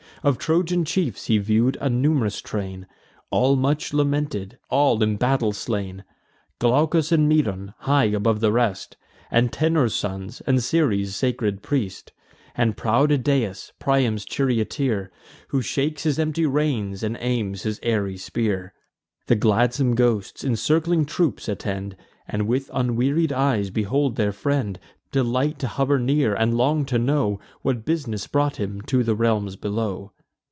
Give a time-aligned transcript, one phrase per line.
[0.23, 2.85] Of Trojan chiefs he view'd a num'rous train,
[3.31, 6.03] All much lamented, all in battle slain;
[6.59, 8.97] Glaucus and Medon, high above the rest,
[9.31, 12.11] Antenor's sons, and Ceres' sacred priest.
[12.53, 15.11] And proud Idaeus, Priam's charioteer,
[15.47, 18.73] Who shakes his empty reins, and aims his airy spear.
[19.25, 21.95] The gladsome ghosts, in circling troops, attend
[22.27, 24.79] And with unwearied eyes behold their friend;
[25.11, 29.57] Delight to hover near, and long to know What bus'ness brought him to the realms
[29.57, 30.13] below.